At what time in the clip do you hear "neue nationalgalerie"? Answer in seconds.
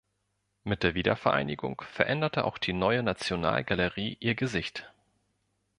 2.73-4.17